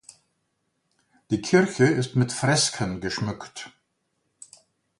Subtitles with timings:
[1.29, 3.69] Die Kirche ist mit Fresken geschmückt.